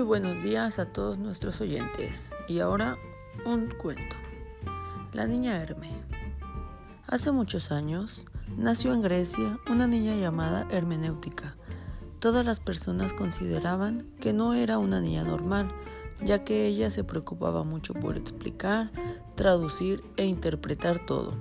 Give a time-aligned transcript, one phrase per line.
[0.00, 2.34] buenos días a todos nuestros oyentes.
[2.48, 2.96] Y ahora
[3.44, 4.16] un cuento.
[5.12, 5.90] La niña Herme.
[7.06, 8.24] Hace muchos años
[8.56, 11.56] nació en Grecia una niña llamada Hermenéutica.
[12.18, 15.70] Todas las personas consideraban que no era una niña normal,
[16.24, 18.90] ya que ella se preocupaba mucho por explicar,
[19.34, 21.34] traducir e interpretar todo.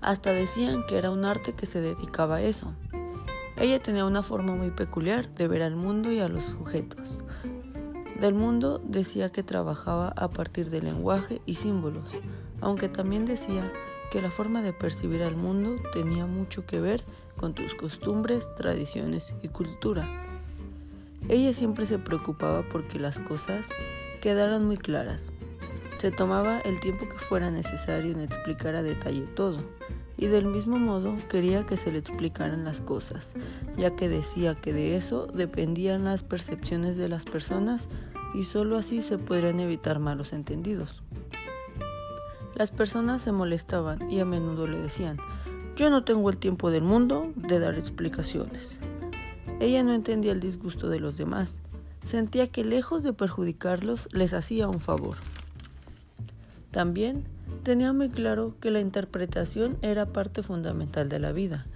[0.00, 2.74] Hasta decían que era un arte que se dedicaba a eso.
[3.56, 7.20] Ella tenía una forma muy peculiar de ver al mundo y a los sujetos.
[8.20, 12.20] Del mundo decía que trabajaba a partir del lenguaje y símbolos,
[12.60, 13.72] aunque también decía
[14.10, 17.02] que la forma de percibir al mundo tenía mucho que ver
[17.38, 20.06] con tus costumbres, tradiciones y cultura.
[21.30, 23.68] Ella siempre se preocupaba porque las cosas
[24.20, 25.32] quedaran muy claras.
[25.96, 29.64] Se tomaba el tiempo que fuera necesario en explicar a detalle todo
[30.20, 33.32] y del mismo modo quería que se le explicaran las cosas,
[33.78, 37.88] ya que decía que de eso dependían las percepciones de las personas
[38.34, 41.02] y sólo así se podrían evitar malos entendidos.
[42.54, 45.16] Las personas se molestaban y a menudo le decían,
[45.74, 48.78] yo no tengo el tiempo del mundo de dar explicaciones.
[49.58, 51.58] Ella no entendía el disgusto de los demás,
[52.04, 55.16] sentía que lejos de perjudicarlos les hacía un favor.
[56.70, 57.24] También
[57.64, 61.66] tenía muy claro que la interpretación era parte fundamental de la vida.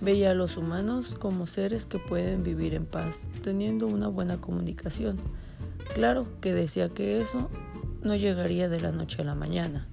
[0.00, 5.18] Veía a los humanos como seres que pueden vivir en paz, teniendo una buena comunicación.
[5.94, 7.50] Claro que decía que eso
[8.02, 9.86] no llegaría de la noche a la mañana.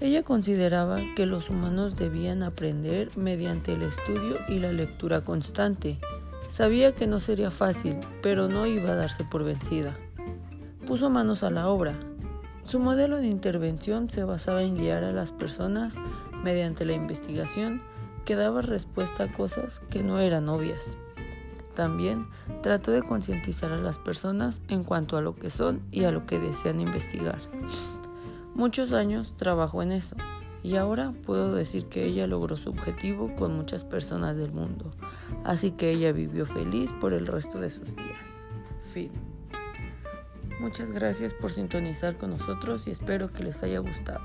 [0.00, 5.98] Ella consideraba que los humanos debían aprender mediante el estudio y la lectura constante.
[6.50, 9.96] Sabía que no sería fácil, pero no iba a darse por vencida.
[10.86, 11.98] Puso manos a la obra,
[12.70, 15.96] su modelo de intervención se basaba en guiar a las personas
[16.44, 17.82] mediante la investigación
[18.24, 20.96] que daba respuesta a cosas que no eran obvias.
[21.74, 22.28] También
[22.62, 26.26] trató de concientizar a las personas en cuanto a lo que son y a lo
[26.26, 27.40] que desean investigar.
[28.54, 30.14] Muchos años trabajó en eso
[30.62, 34.92] y ahora puedo decir que ella logró su objetivo con muchas personas del mundo,
[35.42, 38.44] así que ella vivió feliz por el resto de sus días.
[38.92, 39.29] Fin.
[40.60, 44.20] Muchas gracias por sintonizar con nosotros y espero que les haya gustado.